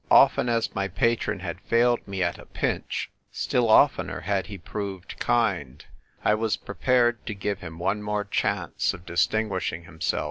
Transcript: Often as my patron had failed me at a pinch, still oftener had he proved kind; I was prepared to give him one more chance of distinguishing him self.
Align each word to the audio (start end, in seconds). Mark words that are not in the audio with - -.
Often 0.09 0.49
as 0.49 0.73
my 0.73 0.87
patron 0.87 1.41
had 1.41 1.61
failed 1.61 2.07
me 2.07 2.23
at 2.23 2.39
a 2.39 2.47
pinch, 2.47 3.11
still 3.31 3.69
oftener 3.69 4.21
had 4.21 4.47
he 4.47 4.57
proved 4.57 5.19
kind; 5.19 5.85
I 6.25 6.33
was 6.33 6.57
prepared 6.57 7.23
to 7.27 7.35
give 7.35 7.59
him 7.59 7.77
one 7.77 8.01
more 8.01 8.25
chance 8.25 8.95
of 8.95 9.05
distinguishing 9.05 9.83
him 9.83 10.01
self. 10.01 10.19